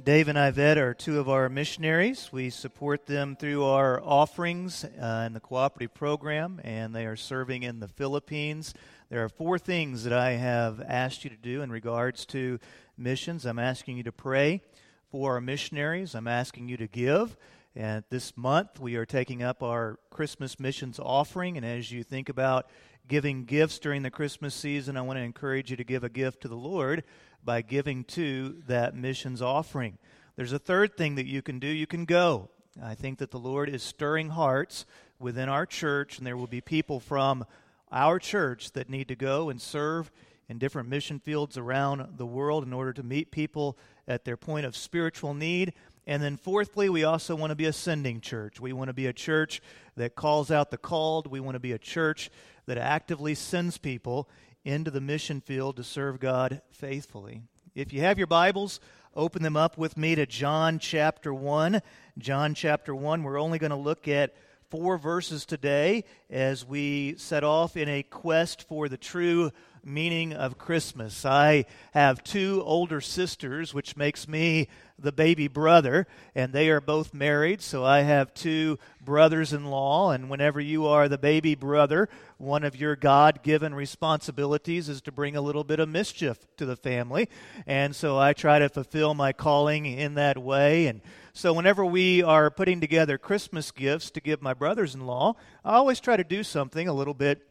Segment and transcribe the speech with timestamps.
[0.00, 2.30] Dave and Ivette are two of our missionaries.
[2.32, 7.62] We support them through our offerings uh, in the cooperative program, and they are serving
[7.62, 8.72] in the Philippines.
[9.10, 12.58] There are four things that I have asked you to do in regards to
[12.96, 13.44] missions.
[13.44, 14.62] I'm asking you to pray
[15.10, 17.36] for our missionaries, I'm asking you to give.
[17.76, 21.58] And this month, we are taking up our Christmas missions offering.
[21.58, 22.66] And as you think about
[23.08, 26.42] giving gifts during the Christmas season, I want to encourage you to give a gift
[26.42, 27.04] to the Lord
[27.44, 29.98] by giving to that missions offering.
[30.36, 32.48] There's a third thing that you can do you can go.
[32.82, 34.86] I think that the Lord is stirring hearts
[35.18, 37.44] within our church, and there will be people from
[37.90, 40.10] our church that need to go and serve
[40.48, 43.76] in different mission fields around the world in order to meet people
[44.08, 45.74] at their point of spiritual need.
[46.06, 48.60] And then, fourthly, we also want to be a sending church.
[48.60, 49.62] We want to be a church
[49.96, 51.28] that calls out the called.
[51.28, 52.30] We want to be a church
[52.66, 54.28] that actively sends people
[54.64, 57.42] into the mission field to serve God faithfully.
[57.74, 58.80] If you have your Bibles,
[59.14, 61.80] open them up with me to John chapter 1.
[62.18, 64.34] John chapter 1, we're only going to look at
[64.70, 69.52] four verses today as we set off in a quest for the true
[69.84, 71.24] meaning of Christmas.
[71.24, 77.12] I have two older sisters, which makes me the baby brother, and they are both
[77.12, 80.12] married, so I have two brothers in law.
[80.12, 82.08] And whenever you are the baby brother,
[82.38, 86.66] one of your God given responsibilities is to bring a little bit of mischief to
[86.66, 87.28] the family.
[87.66, 90.86] And so I try to fulfill my calling in that way.
[90.86, 91.00] And
[91.32, 95.74] so whenever we are putting together Christmas gifts to give my brothers in law, I
[95.74, 97.42] always try to do something a little bit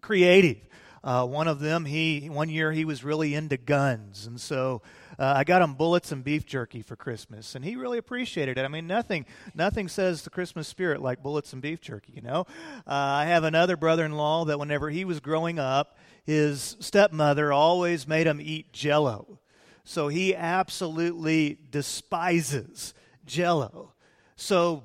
[0.00, 0.58] creative.
[1.02, 4.82] Uh, one of them, he one year he was really into guns, and so
[5.18, 8.64] uh, I got him bullets and beef jerky for Christmas, and he really appreciated it.
[8.64, 12.12] I mean, nothing nothing says the Christmas spirit like bullets and beef jerky.
[12.14, 12.40] You know,
[12.86, 18.26] uh, I have another brother-in-law that whenever he was growing up, his stepmother always made
[18.26, 19.38] him eat Jello,
[19.84, 22.92] so he absolutely despises
[23.24, 23.94] Jello.
[24.36, 24.82] So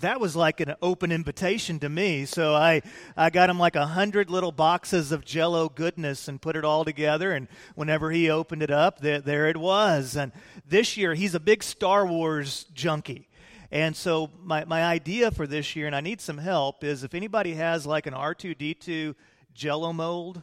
[0.00, 2.24] that was like an open invitation to me.
[2.24, 2.82] So I,
[3.16, 6.84] I got him like a hundred little boxes of jello goodness and put it all
[6.84, 7.32] together.
[7.32, 10.16] And whenever he opened it up, there, there it was.
[10.16, 10.32] And
[10.66, 13.28] this year, he's a big Star Wars junkie.
[13.70, 17.14] And so my, my idea for this year, and I need some help, is if
[17.14, 19.14] anybody has like an R2D2
[19.54, 20.42] jello mold,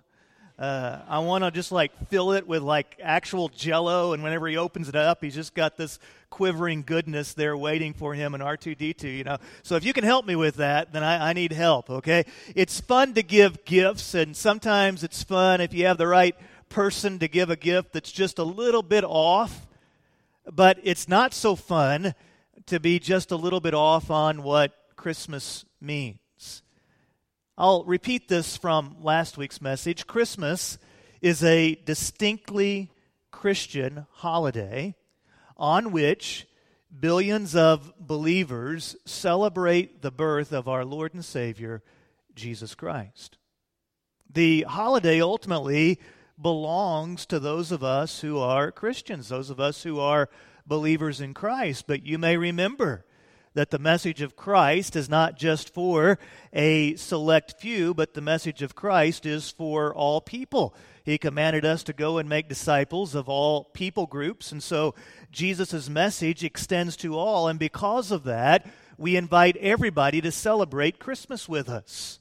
[0.59, 4.57] uh, I want to just like fill it with like actual jello, and whenever he
[4.57, 5.99] opens it up, he's just got this
[6.31, 9.37] quivering goodness there waiting for him in R2D2, you know.
[9.61, 12.25] So if you can help me with that, then I, I need help, okay?
[12.55, 16.35] It's fun to give gifts, and sometimes it's fun if you have the right
[16.69, 19.67] person to give a gift that's just a little bit off,
[20.51, 22.15] but it's not so fun
[22.65, 26.63] to be just a little bit off on what Christmas means.
[27.59, 30.05] I'll repeat this from last week's message.
[30.05, 30.77] Christmas
[31.21, 32.91] is a distinctly
[33.31, 34.93] Christian holiday
[35.57, 36.45] on which
[36.99, 41.81] billions of believers celebrate the birth of our Lord and Savior,
[42.35, 43.39] Jesus Christ.
[44.31, 45.99] The holiday ultimately
[46.39, 50.29] belongs to those of us who are Christians, those of us who are
[50.67, 51.85] believers in Christ.
[51.87, 53.03] But you may remember
[53.57, 56.19] that the message of Christ is not just for
[56.53, 60.75] a select few, but the message of Christ is for all people.
[61.03, 64.93] He commanded us to go and make disciples of all people groups, and so
[65.31, 71.49] Jesus' message extends to all, and because of that, we invite everybody to celebrate Christmas
[71.49, 72.19] with us.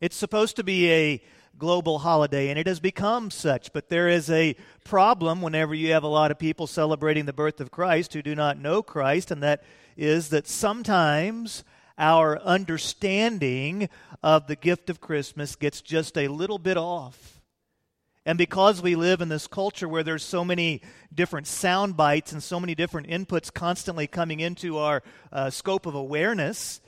[0.00, 1.22] It's supposed to be a
[1.58, 3.74] global holiday, and it has become such.
[3.74, 7.60] But there is a problem whenever you have a lot of people celebrating the birth
[7.60, 9.64] of Christ who do not know Christ, and that
[9.98, 11.64] is that sometimes
[11.98, 13.88] our understanding
[14.22, 17.42] of the gift of Christmas gets just a little bit off.
[18.24, 20.82] And because we live in this culture where there's so many
[21.12, 25.94] different sound bites and so many different inputs constantly coming into our uh, scope of
[25.94, 26.80] awareness,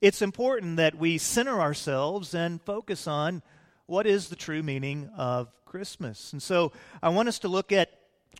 [0.00, 3.42] it's important that we center ourselves and focus on
[3.86, 6.32] what is the true meaning of Christmas.
[6.32, 7.90] And so I want us to look at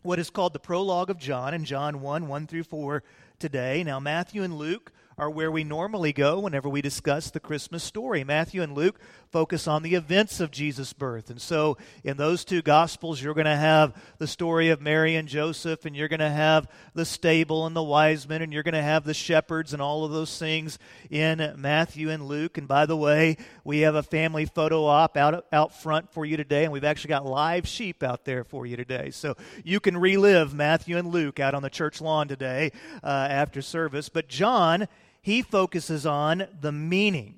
[0.03, 3.03] what is called the prologue of John in John 1 1 through 4
[3.39, 3.83] today.
[3.83, 8.23] Now, Matthew and Luke are where we normally go whenever we discuss the Christmas story.
[8.23, 8.99] Matthew and Luke
[9.31, 11.29] focus on the events of Jesus' birth.
[11.29, 15.27] And so in those two Gospels, you're going to have the story of Mary and
[15.27, 18.73] Joseph, and you're going to have the stable and the wise men, and you're going
[18.73, 20.79] to have the shepherds and all of those things
[21.09, 22.57] in Matthew and Luke.
[22.57, 26.37] And by the way, we have a family photo op out, out front for you
[26.37, 29.11] today, and we've actually got live sheep out there for you today.
[29.11, 29.35] So
[29.65, 32.71] you can relive Matthew and Luke out on the church lawn today
[33.03, 34.07] uh, after service.
[34.07, 34.87] But John,
[35.21, 37.35] he focuses on the meaning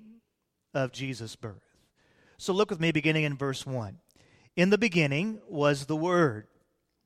[0.74, 1.76] of Jesus' birth.
[2.38, 3.98] So look with me beginning in verse 1.
[4.56, 6.48] In the beginning was the Word,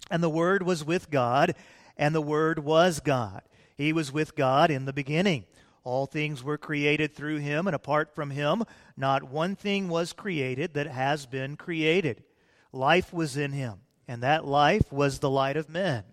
[0.09, 1.55] and the Word was with God,
[1.97, 3.41] and the Word was God.
[3.75, 5.45] He was with God in the beginning.
[5.83, 8.63] All things were created through him, and apart from him,
[8.97, 12.23] not one thing was created that has been created.
[12.71, 16.03] Life was in him, and that life was the light of men.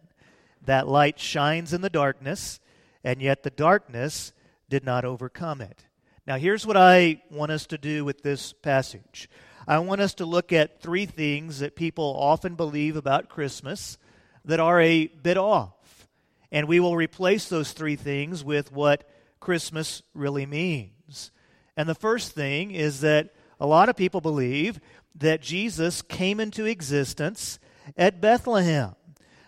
[0.67, 2.61] That light shines in the darkness,
[3.03, 4.33] and yet the darkness
[4.73, 5.85] did not overcome it.
[6.27, 9.29] Now, here's what I want us to do with this passage.
[9.69, 13.99] I want us to look at three things that people often believe about Christmas
[14.47, 16.09] that are a bit off.
[16.51, 19.07] And we will replace those three things with what
[19.41, 21.33] Christmas really means.
[21.77, 24.81] And the first thing is that a lot of people believe
[25.17, 27.59] that Jesus came into existence
[27.95, 28.95] at Bethlehem.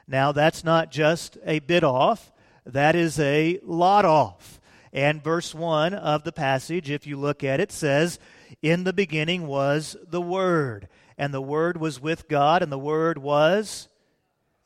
[0.07, 2.31] Now, that's not just a bit off,
[2.67, 4.61] that is a lot off.
[4.95, 8.21] And verse 1 of the passage, if you look at it, says,
[8.63, 10.89] In the beginning was the Word,
[11.19, 13.89] and the Word was with God, and the Word was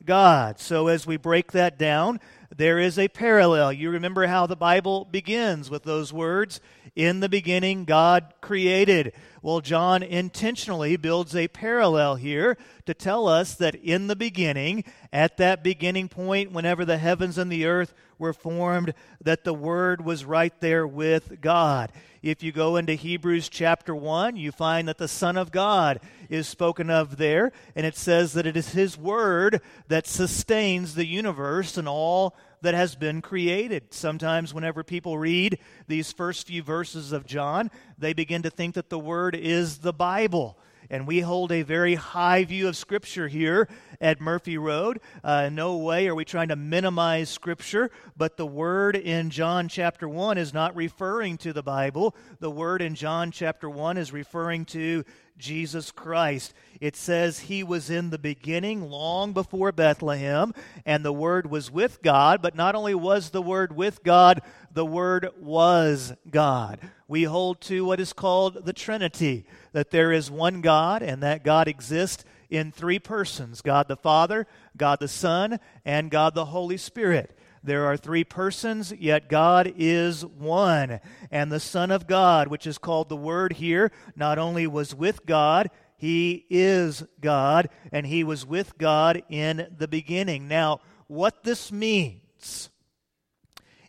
[0.05, 0.59] God.
[0.59, 2.19] So as we break that down,
[2.55, 3.73] there is a parallel.
[3.73, 6.61] You remember how the Bible begins with those words
[6.95, 9.13] In the beginning, God created.
[9.41, 14.83] Well, John intentionally builds a parallel here to tell us that in the beginning,
[15.13, 20.03] at that beginning point, whenever the heavens and the earth were formed, that the Word
[20.03, 21.91] was right there with God.
[22.21, 26.47] If you go into Hebrews chapter 1, you find that the Son of God is
[26.47, 31.77] spoken of there, and it says that it is His Word that sustains the universe
[31.77, 33.93] and all that has been created.
[33.93, 38.89] Sometimes, whenever people read these first few verses of John, they begin to think that
[38.89, 40.57] the Word is the Bible.
[40.89, 43.67] And we hold a very high view of Scripture here
[44.01, 44.99] at Murphy Road.
[45.23, 50.09] Uh, no way are we trying to minimize Scripture, but the word in John chapter
[50.09, 52.15] 1 is not referring to the Bible.
[52.39, 55.03] The word in John chapter 1 is referring to
[55.39, 56.53] Jesus Christ.
[56.81, 60.53] It says he was in the beginning, long before Bethlehem,
[60.85, 62.41] and the Word was with God.
[62.41, 64.41] But not only was the Word with God,
[64.73, 66.79] the Word was God.
[67.07, 71.43] We hold to what is called the Trinity that there is one God, and that
[71.43, 76.77] God exists in three persons God the Father, God the Son, and God the Holy
[76.77, 77.37] Spirit.
[77.63, 80.99] There are three persons, yet God is one.
[81.29, 85.25] And the Son of God, which is called the Word here, not only was with
[85.25, 90.47] God, he is God, and he was with God in the beginning.
[90.47, 92.69] Now, what this means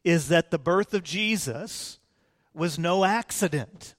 [0.04, 1.98] is that the birth of Jesus
[2.54, 3.94] was no accident.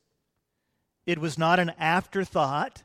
[1.05, 2.83] It was not an afterthought.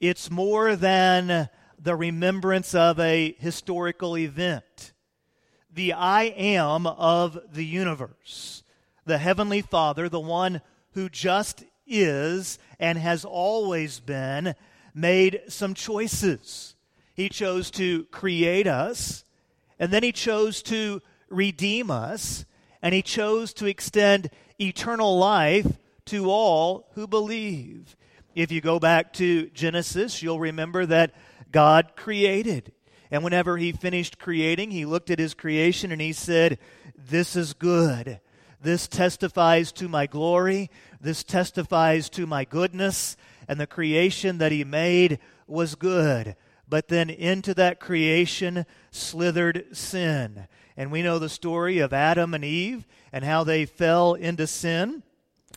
[0.00, 4.92] It's more than the remembrance of a historical event
[5.76, 8.64] the I am of the universe,
[9.04, 10.62] the Heavenly Father, the one
[10.92, 14.54] who just is and has always been,
[14.94, 16.74] made some choices.
[17.14, 19.24] He chose to create us,
[19.78, 22.44] and then He chose to redeem us,
[22.82, 24.30] and He chose to extend
[24.60, 27.96] eternal life to all who believe.
[28.34, 31.14] If you go back to Genesis, you'll remember that
[31.50, 32.72] God created.
[33.10, 36.58] And whenever he finished creating, he looked at his creation and he said,
[36.96, 38.20] This is good.
[38.60, 40.70] This testifies to my glory.
[41.00, 43.16] This testifies to my goodness.
[43.48, 46.36] And the creation that he made was good.
[46.68, 50.48] But then into that creation slithered sin.
[50.76, 55.02] And we know the story of Adam and Eve and how they fell into sin.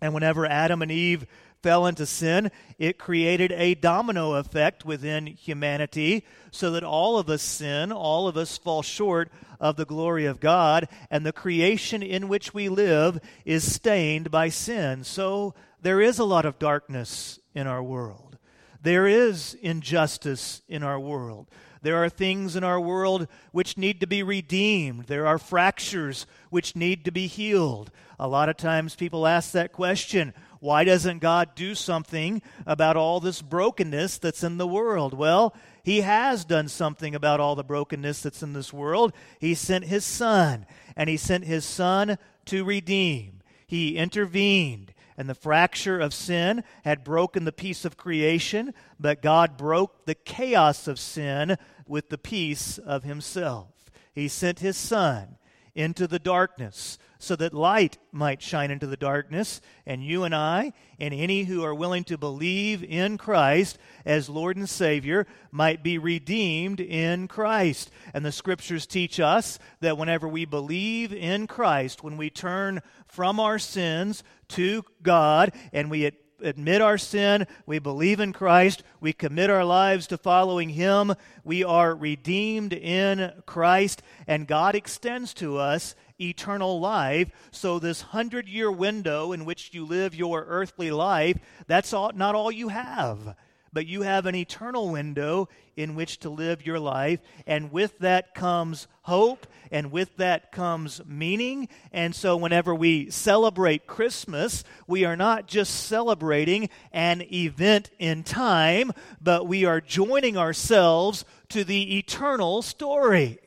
[0.02, 1.26] And whenever Adam and Eve
[1.62, 7.42] fell into sin, it created a domino effect within humanity so that all of us
[7.42, 12.30] sin, all of us fall short of the glory of God, and the creation in
[12.30, 15.04] which we live is stained by sin.
[15.04, 18.38] So there is a lot of darkness in our world.
[18.82, 21.48] There is injustice in our world.
[21.82, 25.06] There are things in our world which need to be redeemed.
[25.06, 27.92] There are fractures which need to be healed.
[28.20, 33.20] A lot of times people ask that question why doesn't God do something about all
[33.20, 35.14] this brokenness that's in the world?
[35.14, 39.14] Well, He has done something about all the brokenness that's in this world.
[39.40, 40.66] He sent His Son,
[40.98, 43.42] and He sent His Son to redeem.
[43.66, 49.58] He intervened, and the fracture of sin had broken the peace of creation, but God
[49.58, 53.68] broke the chaos of sin with the peace of Himself.
[54.16, 55.36] He sent His Son
[55.80, 60.74] into the darkness so that light might shine into the darkness, and you and I,
[61.00, 65.98] and any who are willing to believe in Christ as Lord and Savior, might be
[65.98, 67.92] redeemed in Christ.
[68.14, 73.40] And the scriptures teach us that whenever we believe in Christ, when we turn from
[73.40, 76.02] our sins to God and we
[76.42, 81.64] admit our sin, we believe in Christ, we commit our lives to following Him, we
[81.64, 87.30] are redeemed in Christ, and God extends to us eternal life.
[87.52, 92.36] So, this hundred year window in which you live your earthly life, that's all, not
[92.36, 93.36] all you have
[93.72, 97.20] but you have an eternal window in which to live your life.
[97.48, 101.70] And with that comes hope, and with that comes meaning.
[101.92, 108.92] And so, whenever we celebrate Christmas, we are not just celebrating an event in time,
[109.22, 113.40] but we are joining ourselves to the eternal story.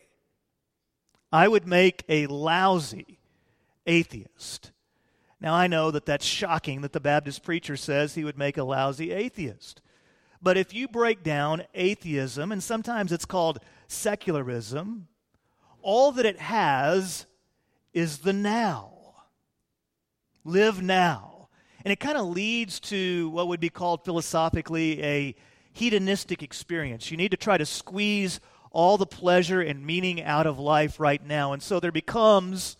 [1.32, 3.18] I would make a lousy
[3.86, 4.70] atheist.
[5.40, 8.64] Now, I know that that's shocking that the Baptist preacher says he would make a
[8.64, 9.82] lousy atheist.
[10.42, 15.06] But if you break down atheism, and sometimes it's called secularism,
[15.82, 17.26] all that it has
[17.92, 18.90] is the now.
[20.44, 21.48] Live now.
[21.84, 25.34] And it kind of leads to what would be called philosophically a
[25.72, 27.10] hedonistic experience.
[27.10, 31.24] You need to try to squeeze all the pleasure and meaning out of life right
[31.24, 31.52] now.
[31.52, 32.76] And so there becomes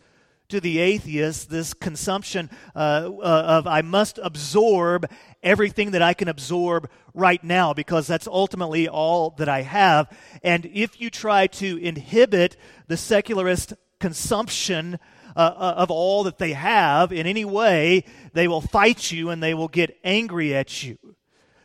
[0.53, 5.11] to the atheist this consumption uh, uh, of I must absorb
[5.43, 10.15] everything that I can absorb right now because that's ultimately all that I have.
[10.43, 14.99] And if you try to inhibit the secularist consumption
[15.35, 18.05] uh, uh of all that they have in any way,
[18.35, 20.99] they will fight you and they will get angry at you.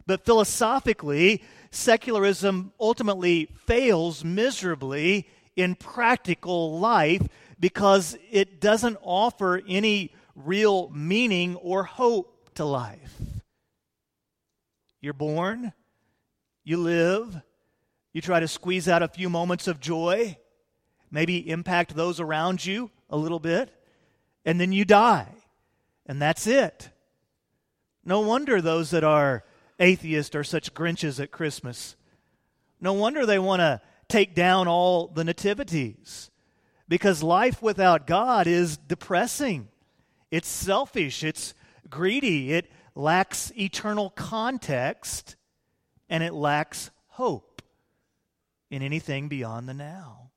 [0.06, 5.28] But philosophically, secularism ultimately fails miserably
[5.58, 7.28] in practical life
[7.60, 13.16] because it doesn't offer any real meaning or hope to life.
[15.02, 15.74] You're born,
[16.64, 17.42] you live,
[18.14, 20.38] you try to squeeze out a few moments of joy,
[21.12, 23.74] maybe impact those around you a little bit,
[24.46, 25.28] and then you die.
[26.06, 26.90] And that's it.
[28.06, 29.44] No wonder those that are
[29.80, 31.96] atheists are such Grinches at Christmas.
[32.80, 36.32] No wonder they want to take down all the nativities
[36.88, 39.68] because life without God is depressing.
[40.32, 41.54] It's selfish, it's
[41.90, 45.36] greedy, it lacks eternal context,
[46.10, 47.62] and it lacks hope
[48.70, 50.32] in anything beyond the now.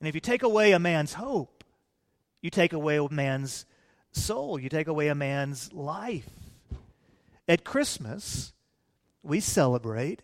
[0.00, 1.64] And if you take away a man's hope,
[2.42, 3.66] you take away a man's
[4.12, 6.28] soul, you take away a man's life.
[7.48, 8.52] At Christmas,
[9.22, 10.22] we celebrate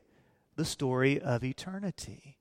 [0.56, 2.38] the story of eternity.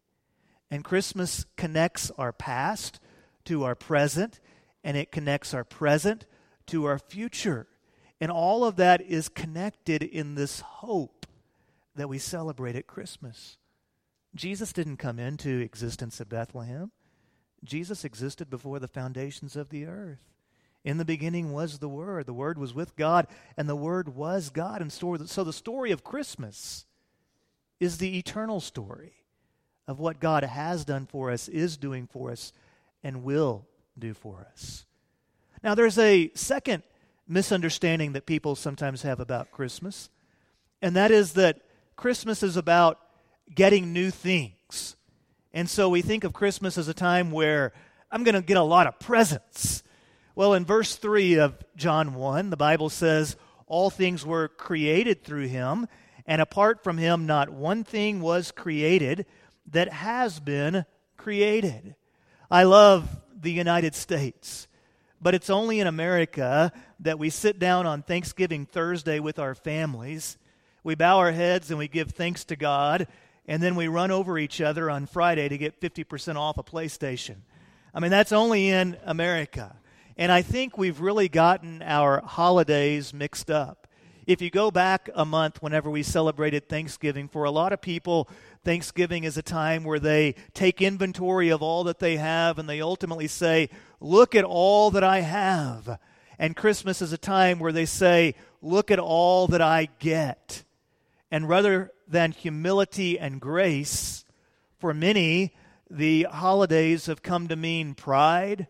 [0.72, 3.02] And Christmas connects our past
[3.44, 4.40] to our present,
[4.84, 6.26] and it connects our present
[6.68, 7.68] to our future.
[8.22, 11.26] And all of that is connected in this hope
[11.96, 13.58] that we celebrate at Christmas.
[14.34, 16.92] Jesus didn't come into existence at Bethlehem.
[17.66, 20.24] Jesus existed before the foundations of the earth.
[20.86, 22.26] In the beginning was the Word.
[22.26, 24.82] The Word was with God, and the Word was God.
[24.82, 26.86] And so the story of Christmas
[27.80, 29.16] is the eternal story
[29.92, 32.52] of what God has done for us, is doing for us,
[33.04, 33.68] and will
[34.00, 34.86] do for us.
[35.64, 36.82] Now, there's a second
[37.28, 40.10] misunderstanding that people sometimes have about Christmas,
[40.82, 41.62] and that is that
[41.96, 43.00] Christmas is about
[43.54, 44.96] getting new things.
[45.54, 47.74] And so we think of Christmas as a time where
[48.10, 49.84] I'm going to get a lot of presents.
[50.34, 53.36] Well, in verse 3 of John 1, the Bible says,
[53.68, 55.88] All things were created through him,
[56.26, 59.26] and apart from him, not one thing was created
[59.70, 60.86] that has been
[61.18, 61.96] created.
[62.50, 63.08] I love
[63.40, 64.68] the United States,
[65.22, 70.38] but it's only in America that we sit down on Thanksgiving Thursday with our families.
[70.84, 73.08] We bow our heads and we give thanks to God,
[73.48, 77.38] and then we run over each other on Friday to get 50% off a PlayStation.
[77.94, 79.76] I mean, that's only in America.
[80.18, 83.81] And I think we've really gotten our holidays mixed up.
[84.32, 88.30] If you go back a month, whenever we celebrated Thanksgiving, for a lot of people,
[88.64, 92.80] Thanksgiving is a time where they take inventory of all that they have and they
[92.80, 93.68] ultimately say,
[94.00, 96.00] Look at all that I have.
[96.40, 100.64] And Christmas is a time where they say, Look at all that I get.
[101.30, 104.24] And rather than humility and grace,
[104.80, 105.54] for many,
[105.90, 108.68] the holidays have come to mean pride,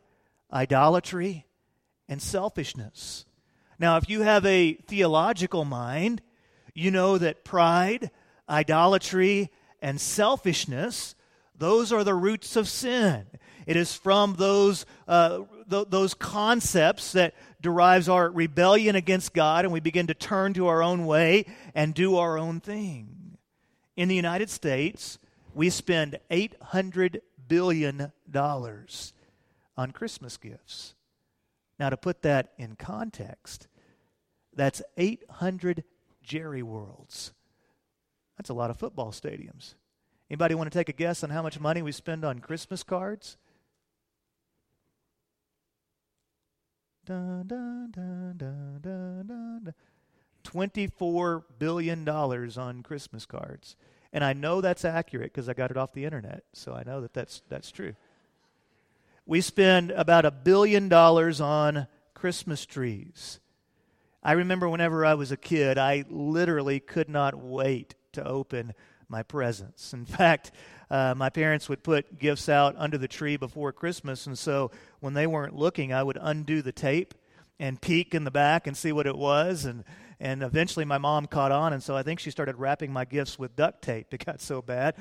[0.52, 1.46] idolatry,
[2.10, 3.26] and selfishness.
[3.82, 6.22] Now, if you have a theological mind,
[6.76, 8.12] you know that pride,
[8.48, 9.50] idolatry,
[9.82, 11.16] and selfishness,
[11.58, 13.26] those are the roots of sin.
[13.66, 19.74] It is from those, uh, th- those concepts that derives our rebellion against God, and
[19.74, 23.36] we begin to turn to our own way and do our own thing.
[23.96, 25.18] In the United States,
[25.56, 28.12] we spend $800 billion
[29.76, 30.94] on Christmas gifts.
[31.80, 33.68] Now, to put that in context,
[34.62, 35.84] That's 800
[36.22, 37.34] Jerry Worlds.
[38.38, 39.74] That's a lot of football stadiums.
[40.30, 43.38] Anybody want to take a guess on how much money we spend on Christmas cards?
[47.08, 49.74] Dun, dun, dun,
[50.44, 53.76] $24 billion on Christmas cards.
[54.14, 57.02] And I know that's accurate because I got it off the internet, so I know
[57.02, 57.96] that that's, that's true.
[59.26, 63.40] We spend about a billion dollars on Christmas trees.
[64.24, 68.74] I remember whenever I was a kid, I literally could not wait to open
[69.10, 69.94] my presents.
[69.94, 70.52] In fact,
[70.90, 75.14] uh, my parents would put gifts out under the tree before Christmas, and so when
[75.14, 77.14] they weren't looking, I would undo the tape
[77.60, 79.66] and peek in the back and see what it was.
[79.66, 79.84] And,
[80.20, 83.40] and eventually my mom caught on, and so I think she started wrapping my gifts
[83.40, 84.08] with duct tape.
[84.14, 84.96] It got so bad.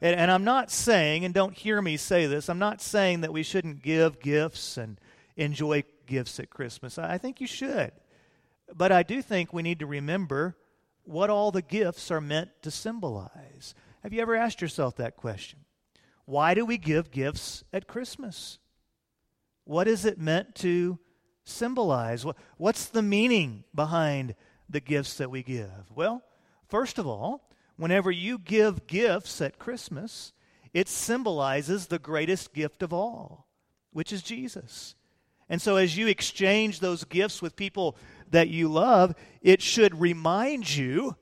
[0.00, 3.32] And, and I'm not saying, and don't hear me say this, I'm not saying that
[3.32, 4.98] we shouldn't give gifts and
[5.36, 6.98] enjoy gifts at Christmas.
[6.98, 7.92] I think you should.
[8.72, 10.56] But I do think we need to remember
[11.04, 13.74] what all the gifts are meant to symbolize.
[14.02, 15.60] Have you ever asked yourself that question?
[16.24, 18.58] Why do we give gifts at Christmas?
[19.64, 20.98] What is it meant to
[21.44, 22.24] symbolize?
[22.56, 24.34] What's the meaning behind
[24.68, 25.90] the gifts that we give?
[25.94, 26.22] Well,
[26.68, 30.32] first of all, whenever you give gifts at Christmas,
[30.72, 33.46] it symbolizes the greatest gift of all,
[33.92, 34.94] which is Jesus.
[35.48, 37.96] And so, as you exchange those gifts with people
[38.30, 41.16] that you love, it should remind you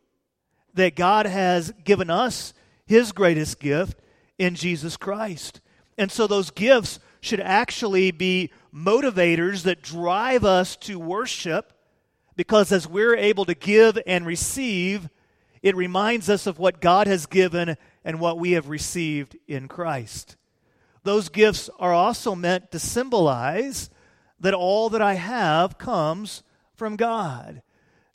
[0.75, 2.55] that God has given us
[2.87, 3.99] His greatest gift
[4.39, 5.61] in Jesus Christ.
[5.99, 11.73] And so, those gifts should actually be motivators that drive us to worship
[12.37, 15.09] because as we're able to give and receive,
[15.63, 20.37] it reminds us of what God has given and what we have received in Christ.
[21.05, 23.91] Those gifts are also meant to symbolize
[24.43, 26.43] that all that I have comes
[26.75, 27.63] from God.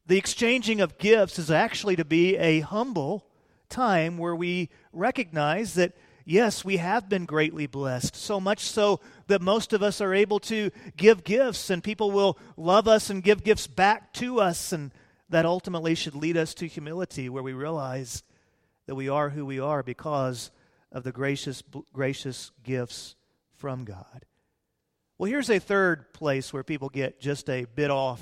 [0.06, 3.26] The exchanging of gifts is actually to be a humble
[3.70, 5.94] time where we recognize that,
[6.26, 10.40] yes, we have been greatly blessed, so much so that most of us are able
[10.42, 14.74] to give gifts and people will love us and give gifts back to us.
[14.74, 14.92] And
[15.30, 18.24] that ultimately should lead us to humility where we realize
[18.86, 20.52] that we are who we are because
[20.92, 23.16] of the gracious, gracious gifts
[23.56, 24.26] from God.
[25.20, 28.22] Well, here's a third place where people get just a bit off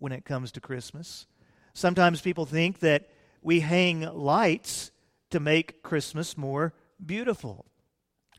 [0.00, 1.28] when it comes to Christmas.
[1.74, 3.08] Sometimes people think that
[3.40, 4.90] we hang lights
[5.30, 7.66] to make Christmas more beautiful.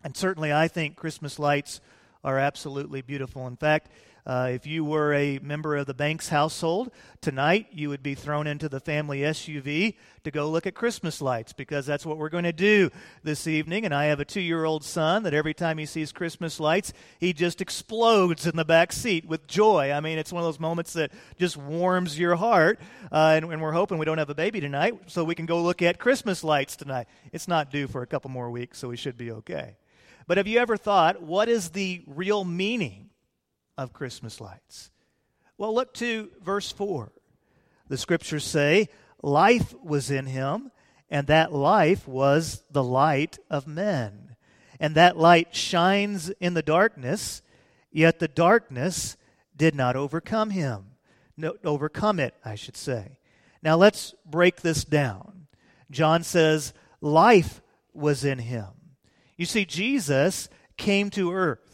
[0.03, 1.79] And certainly, I think Christmas lights
[2.21, 3.47] are absolutely beautiful.
[3.47, 3.89] In fact,
[4.25, 6.89] uh, if you were a member of the Banks household,
[7.21, 11.53] tonight you would be thrown into the family SUV to go look at Christmas lights
[11.53, 12.89] because that's what we're going to do
[13.21, 13.85] this evening.
[13.85, 16.91] And I have a two year old son that every time he sees Christmas lights,
[17.19, 19.91] he just explodes in the back seat with joy.
[19.91, 22.79] I mean, it's one of those moments that just warms your heart.
[23.11, 25.61] Uh, and, and we're hoping we don't have a baby tonight so we can go
[25.61, 27.05] look at Christmas lights tonight.
[27.31, 29.75] It's not due for a couple more weeks, so we should be okay.
[30.25, 33.04] But have you ever thought, what is the real meaning
[33.77, 34.91] of Christmas lights?
[35.57, 37.11] Well, look to verse 4.
[37.87, 38.89] The scriptures say,
[39.21, 40.71] Life was in him,
[41.09, 44.35] and that life was the light of men.
[44.79, 47.41] And that light shines in the darkness,
[47.91, 49.15] yet the darkness
[49.55, 50.85] did not overcome him.
[51.37, 53.19] No, overcome it, I should say.
[53.61, 55.47] Now let's break this down.
[55.89, 57.61] John says, Life
[57.93, 58.67] was in him.
[59.37, 61.64] You see, Jesus came to earth.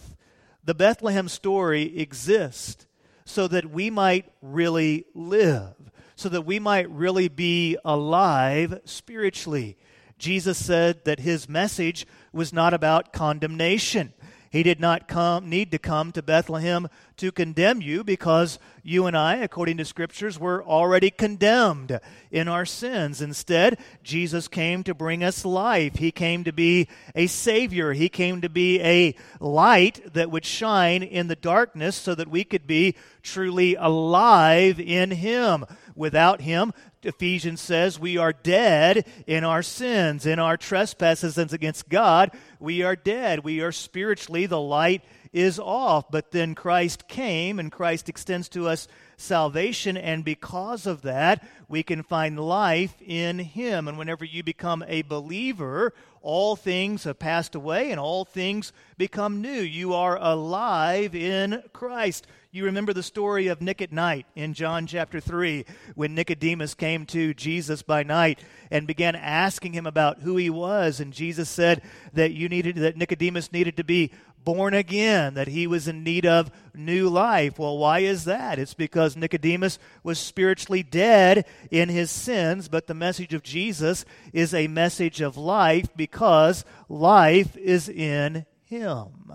[0.63, 2.86] The Bethlehem story exists
[3.26, 5.74] so that we might really live,
[6.15, 9.78] so that we might really be alive spiritually.
[10.17, 14.13] Jesus said that his message was not about condemnation.
[14.51, 19.15] He did not come, need to come to Bethlehem to condemn you because you and
[19.15, 21.97] I, according to scriptures, were already condemned
[22.31, 23.21] in our sins.
[23.21, 25.95] Instead, Jesus came to bring us life.
[25.95, 27.93] He came to be a Savior.
[27.93, 32.43] He came to be a light that would shine in the darkness so that we
[32.43, 35.65] could be truly alive in Him.
[35.95, 42.31] Without Him, Ephesians says we are dead in our sins, in our trespasses against God.
[42.59, 43.43] We are dead.
[43.43, 46.11] We are spiritually, the light is off.
[46.11, 48.87] But then Christ came and Christ extends to us
[49.17, 53.87] salvation, and because of that, we can find life in Him.
[53.87, 59.41] And whenever you become a believer, all things have passed away and all things become
[59.41, 59.61] new.
[59.61, 62.27] You are alive in Christ.
[62.53, 65.63] You remember the story of Nick at night in John chapter 3
[65.95, 70.99] when Nicodemus came to Jesus by night and began asking him about who he was
[70.99, 74.11] and Jesus said that you needed that Nicodemus needed to be
[74.43, 77.57] born again, that he was in need of new life.
[77.57, 78.59] Well, why is that?
[78.59, 84.53] It's because Nicodemus was spiritually dead in his sins, but the message of Jesus is
[84.53, 89.31] a message of life because life is in him.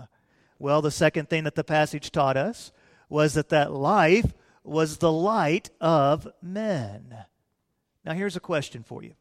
[0.59, 2.71] Well, the second thing that the passage taught us
[3.09, 7.25] was that that life was the light of men.
[8.05, 9.13] Now, here's a question for you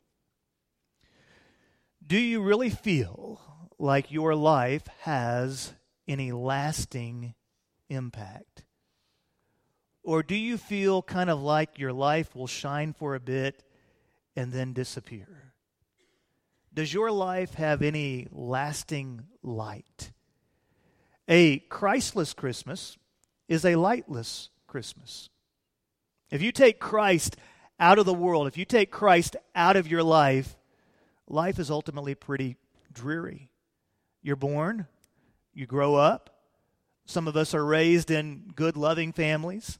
[2.06, 3.40] Do you really feel
[3.78, 5.72] like your life has
[6.08, 7.34] any lasting
[7.88, 8.64] impact?
[10.02, 13.64] Or do you feel kind of like your life will shine for a bit
[14.36, 15.52] and then disappear?
[16.72, 20.12] Does your life have any lasting light?
[21.26, 22.96] A Christless Christmas
[23.48, 25.28] is a lightless Christmas.
[26.30, 27.36] If you take Christ
[27.78, 30.56] out of the world, if you take Christ out of your life,
[31.28, 32.56] life is ultimately pretty
[32.92, 33.50] dreary.
[34.22, 34.86] You're born,
[35.54, 36.30] you grow up.
[37.04, 39.78] Some of us are raised in good, loving families.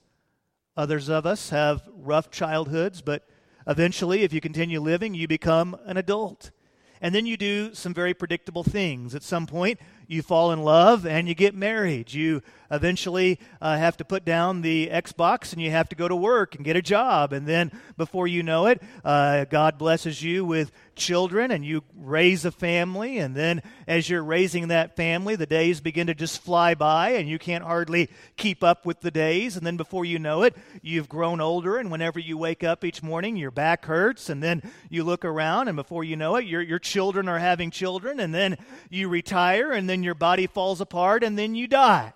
[0.76, 3.26] Others of us have rough childhoods, but
[3.66, 6.52] eventually, if you continue living, you become an adult.
[7.00, 9.14] And then you do some very predictable things.
[9.14, 12.12] At some point, you fall in love and you get married.
[12.12, 16.16] You eventually uh, have to put down the Xbox and you have to go to
[16.16, 17.32] work and get a job.
[17.32, 22.44] And then before you know it, uh, God blesses you with children and you raise
[22.44, 23.18] a family.
[23.18, 27.28] And then as you're raising that family, the days begin to just fly by and
[27.28, 29.56] you can't hardly keep up with the days.
[29.56, 31.76] And then before you know it, you've grown older.
[31.76, 34.28] And whenever you wake up each morning, your back hurts.
[34.28, 37.70] And then you look around and before you know it, your, your children are having
[37.70, 38.18] children.
[38.18, 38.56] And then
[38.90, 42.12] you retire and then then your body falls apart, and then you die.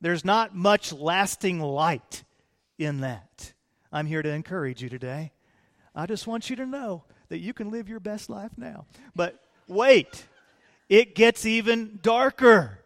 [0.00, 2.24] There's not much lasting light
[2.78, 3.52] in that.
[3.92, 5.32] I'm here to encourage you today.
[5.94, 8.86] I just want you to know that you can live your best life now.
[9.14, 10.24] But wait,
[10.88, 12.78] it gets even darker.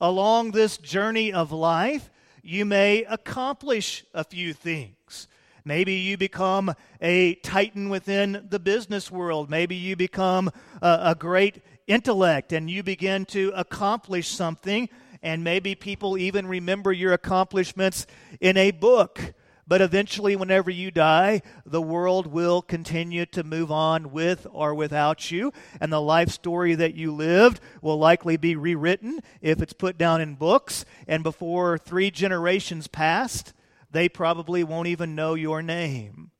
[0.00, 2.10] Along this journey of life,
[2.42, 5.28] you may accomplish a few things.
[5.64, 9.48] Maybe you become a titan within the business world.
[9.48, 10.50] Maybe you become
[10.82, 14.88] a, a great intellect and you begin to accomplish something,
[15.22, 18.06] and maybe people even remember your accomplishments
[18.40, 19.34] in a book.
[19.66, 25.30] But eventually, whenever you die, the world will continue to move on with or without
[25.30, 25.52] you.
[25.80, 30.20] And the life story that you lived will likely be rewritten if it's put down
[30.20, 30.84] in books.
[31.06, 33.52] And before three generations passed,
[33.92, 36.32] they probably won't even know your name.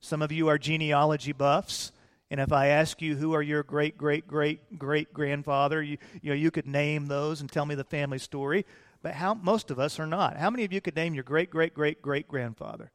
[0.00, 1.92] Some of you are genealogy buffs.
[2.30, 6.30] And if I ask you who are your great, great, great, great grandfather, you, you
[6.30, 8.64] know, you could name those and tell me the family story.
[9.02, 10.38] But how most of us are not.
[10.38, 12.90] How many of you could name your great, great, great, great grandfather?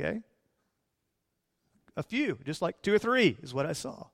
[0.00, 0.20] Okay?
[1.96, 4.06] A few, just like two or three is what I saw.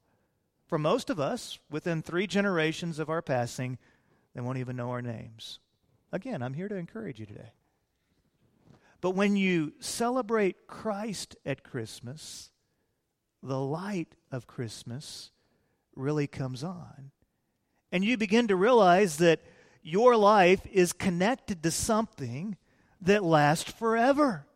[0.67, 3.77] For most of us, within three generations of our passing,
[4.35, 5.61] they won't even know our names.
[6.11, 7.53] Again, I'm here to encourage you today.
[9.03, 12.51] But when you celebrate Christ at Christmas,
[13.45, 15.31] the light of Christmas
[15.95, 17.11] really comes on.
[17.93, 19.41] And you begin to realize that
[19.83, 22.57] your life is connected to something
[23.03, 24.47] that lasts forever.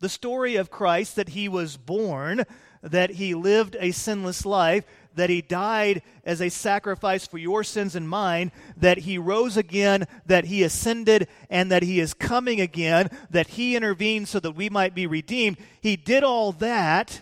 [0.00, 2.44] The story of Christ that he was born,
[2.82, 4.84] that he lived a sinless life,
[5.14, 10.06] that he died as a sacrifice for your sins and mine, that he rose again,
[10.24, 14.70] that he ascended, and that he is coming again, that he intervened so that we
[14.70, 15.58] might be redeemed.
[15.82, 17.20] He did all that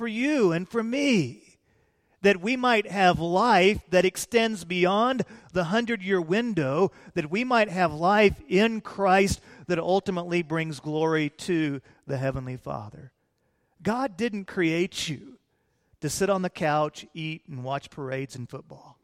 [0.00, 1.58] for you and for me,
[2.22, 7.68] that we might have life that extends beyond the hundred year window, that we might
[7.68, 13.12] have life in Christ that ultimately brings glory to the Heavenly Father.
[13.82, 15.36] God didn't create you
[16.00, 18.98] to sit on the couch, eat, and watch parades and football.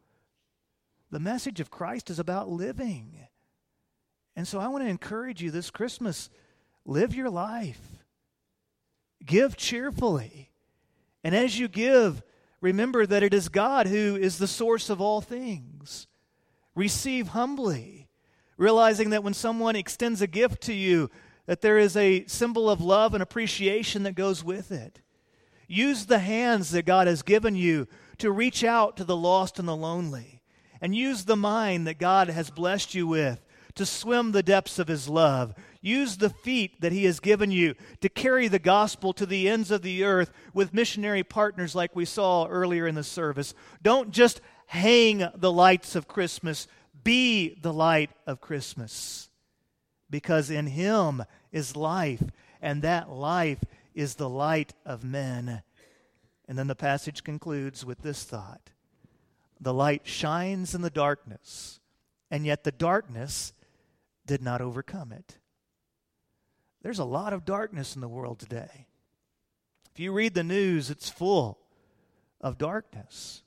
[1.11, 3.19] The message of Christ is about living.
[4.35, 6.31] And so I want to encourage you this Christmas
[6.85, 8.03] live your life,
[9.23, 10.49] give cheerfully.
[11.23, 12.21] And as you give,
[12.61, 16.07] remember that it is God who is the source of all things.
[16.75, 18.07] Receive humbly,
[18.57, 21.09] realizing that when someone extends a gift to you,
[21.47, 25.01] that there is a symbol of love and appreciation that goes with it.
[25.67, 27.87] Use the hands that God has given you
[28.19, 30.41] to reach out to the lost and the lonely.
[30.79, 33.43] And use the mind that God has blessed you with
[33.75, 35.55] to swim the depths of His love.
[35.81, 39.71] Use the feet that He has given you to carry the gospel to the ends
[39.71, 43.53] of the earth with missionary partners like we saw earlier in the service.
[43.81, 46.67] Don't just hang the lights of Christmas,
[47.03, 49.29] be the light of Christmas.
[50.09, 52.23] Because in Him is life,
[52.61, 53.63] and that life
[53.93, 55.63] is the light of men.
[56.47, 58.69] And then the passage concludes with this thought
[59.59, 61.79] the light shines in the darkness,
[62.29, 63.53] and yet the darkness
[64.25, 65.37] did not overcome it.
[66.87, 68.87] There's a lot of darkness in the world today.
[69.93, 71.59] If you read the news, it's full
[72.39, 73.43] of darkness.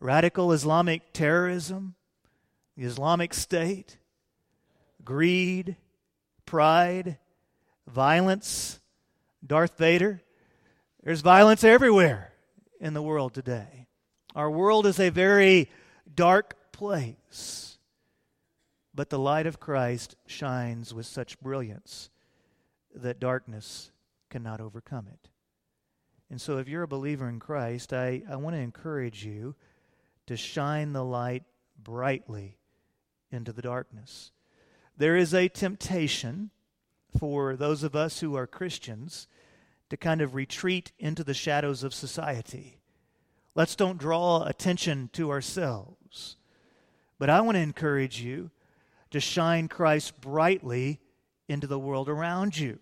[0.00, 1.94] Radical Islamic terrorism,
[2.76, 3.96] the Islamic State,
[5.02, 5.76] greed,
[6.44, 7.16] pride,
[7.86, 8.80] violence,
[9.46, 10.20] Darth Vader.
[11.02, 12.34] There's violence everywhere
[12.80, 13.86] in the world today.
[14.36, 15.70] Our world is a very
[16.14, 17.78] dark place,
[18.94, 22.10] but the light of Christ shines with such brilliance
[22.94, 23.90] that darkness
[24.30, 25.28] cannot overcome it.
[26.30, 29.54] And so, if you're a believer in Christ, I, I want to encourage you
[30.26, 31.44] to shine the light
[31.80, 32.58] brightly
[33.30, 34.32] into the darkness.
[34.96, 36.50] There is a temptation
[37.18, 39.28] for those of us who are Christians
[39.90, 42.78] to kind of retreat into the shadows of society.
[43.54, 46.36] Let's don't draw attention to ourselves.
[47.18, 48.50] But I want to encourage you
[49.10, 51.00] to shine Christ brightly
[51.48, 52.78] into the world around you.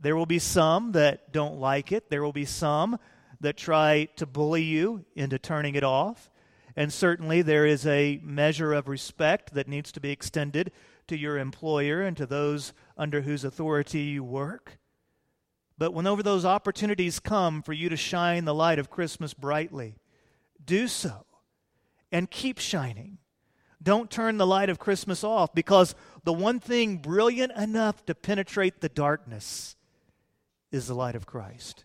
[0.00, 2.98] There will be some that don't like it, there will be some
[3.40, 6.30] that try to bully you into turning it off.
[6.76, 10.70] And certainly there is a measure of respect that needs to be extended
[11.08, 14.78] to your employer and to those under whose authority you work.
[15.76, 19.96] But whenever those opportunities come for you to shine the light of Christmas brightly,
[20.64, 21.26] do so
[22.10, 23.18] and keep shining.
[23.82, 28.80] Don't turn the light of Christmas off because the one thing brilliant enough to penetrate
[28.80, 29.76] the darkness
[30.72, 31.84] is the light of Christ.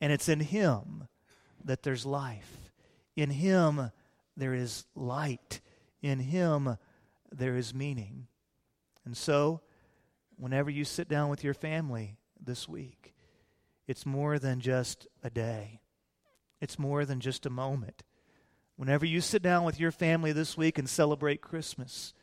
[0.00, 1.08] And it's in Him
[1.64, 2.72] that there's life.
[3.14, 3.90] In Him
[4.36, 5.60] there is light.
[6.00, 6.78] In Him
[7.30, 8.26] there is meaning.
[9.04, 9.60] And so,
[10.36, 13.14] whenever you sit down with your family this week,
[13.86, 15.80] it's more than just a day,
[16.60, 18.02] it's more than just a moment.
[18.76, 22.14] Whenever you sit down with your family this week and celebrate Christmas,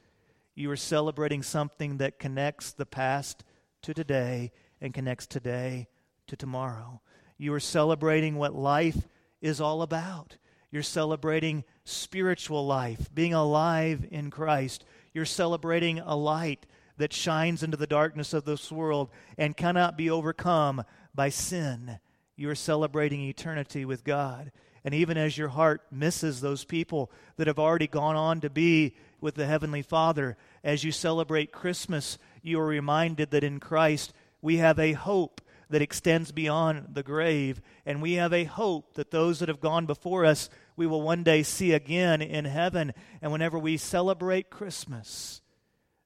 [0.55, 3.43] you are celebrating something that connects the past
[3.83, 5.88] to today and connects today
[6.27, 7.01] to tomorrow.
[7.38, 9.07] You are celebrating what life
[9.41, 10.38] is all about.
[10.71, 14.83] You're celebrating spiritual life, being alive in Christ.
[15.13, 16.65] You're celebrating a light
[16.97, 20.83] that shines into the darkness of this world and cannot be overcome
[21.15, 21.99] by sin.
[22.35, 24.51] You are celebrating eternity with God.
[24.83, 28.95] And even as your heart misses those people that have already gone on to be
[29.21, 34.57] with the Heavenly Father, as you celebrate Christmas, you are reminded that in Christ we
[34.57, 37.61] have a hope that extends beyond the grave.
[37.85, 41.23] And we have a hope that those that have gone before us, we will one
[41.23, 42.93] day see again in heaven.
[43.21, 45.41] And whenever we celebrate Christmas,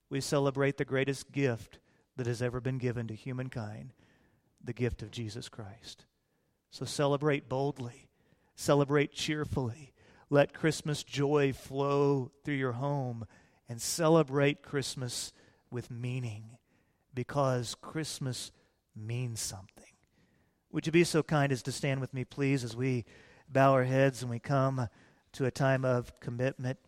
[0.10, 1.80] we celebrate the greatest gift
[2.18, 3.94] that has ever been given to humankind
[4.64, 6.06] the gift of Jesus Christ.
[6.72, 8.08] So celebrate boldly,
[8.56, 9.94] celebrate cheerfully.
[10.30, 13.26] Let Christmas joy flow through your home
[13.70, 15.32] and celebrate Christmas
[15.72, 16.58] with meaning
[17.14, 18.52] because Christmas
[18.96, 19.84] means something.
[20.72, 23.06] Would you be so kind as to stand with me, please, as we
[23.48, 24.88] bow our heads and we come
[25.34, 26.80] to a time of commitment?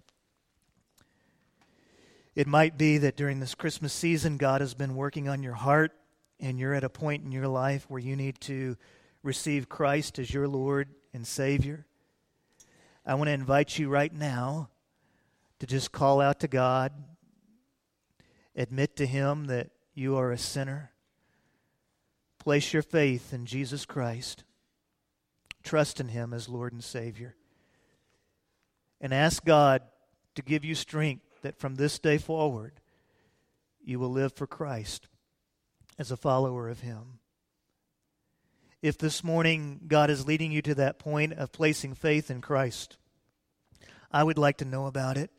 [2.33, 5.93] It might be that during this Christmas season, God has been working on your heart,
[6.39, 8.75] and you're at a point in your life where you need to
[9.23, 11.85] receive Christ as your Lord and Savior.
[13.05, 14.69] I want to invite you right now
[15.59, 16.91] to just call out to God,
[18.55, 20.91] admit to Him that you are a sinner.
[22.37, 24.43] Place your faith in Jesus Christ.
[25.63, 27.35] Trust in Him as Lord and Savior.
[29.01, 29.81] And ask God
[30.35, 32.73] to give you strength that from this day forward
[33.83, 35.07] you will live for Christ
[35.97, 37.19] as a follower of Him.
[38.81, 42.97] If this morning God is leading you to that point of placing faith in Christ,
[44.11, 45.31] I would like to know about it.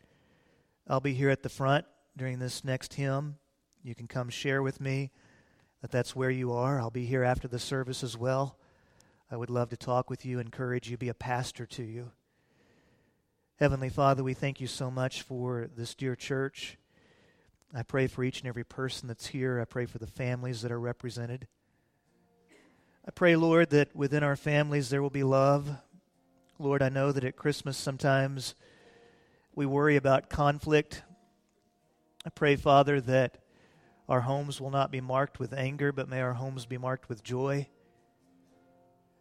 [0.88, 1.84] I'll be here at the front
[2.16, 3.36] during this next hymn.
[3.82, 5.10] You can come share with me
[5.80, 6.80] that that's where you are.
[6.80, 8.58] I'll be here after the service as well.
[9.30, 12.12] I would love to talk with you, encourage you, be a pastor to you.
[13.56, 16.78] Heavenly Father, we thank you so much for this dear church.
[17.74, 19.60] I pray for each and every person that's here.
[19.60, 21.48] I pray for the families that are represented.
[23.08, 25.70] I pray, Lord, that within our families there will be love.
[26.58, 28.56] Lord, I know that at Christmas sometimes
[29.54, 31.04] we worry about conflict.
[32.24, 33.38] I pray, Father, that
[34.08, 37.22] our homes will not be marked with anger, but may our homes be marked with
[37.22, 37.68] joy.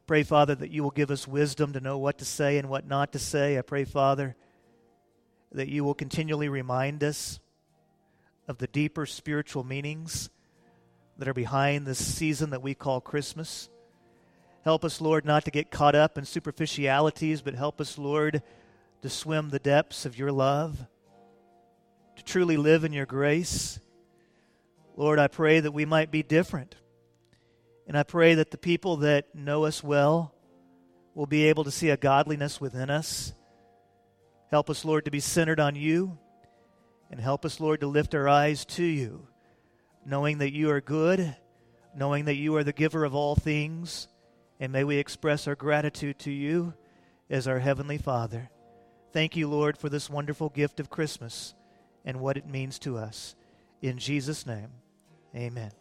[0.08, 2.88] Pray, Father, that you will give us wisdom to know what to say and what
[2.88, 3.56] not to say.
[3.56, 4.36] I pray, Father,
[5.52, 7.40] that you will continually remind us
[8.48, 10.32] of the deeper spiritual meanings
[11.20, 13.70] that are behind this season that we call Christmas.
[14.66, 18.42] Help us, Lord, not to get caught up in superficialities, but help us, Lord,
[19.04, 20.88] to swim the depths of your love,
[22.16, 23.80] to truly live in your grace.
[24.98, 26.76] Lord, I pray that we might be different.
[27.86, 30.34] And I pray that the people that know us well
[31.14, 33.34] will be able to see a godliness within us.
[34.50, 36.18] Help us, Lord, to be centered on you.
[37.12, 39.28] And help us, Lord, to lift our eyes to you,
[40.04, 41.36] knowing that you are good,
[41.96, 44.08] knowing that you are the giver of all things.
[44.60, 46.74] And may we express our gratitude to you
[47.30, 48.50] as our Heavenly Father.
[49.12, 51.54] Thank you, Lord, for this wonderful gift of Christmas
[52.04, 53.36] and what it means to us.
[53.82, 54.70] In Jesus' name,
[55.36, 55.72] amen.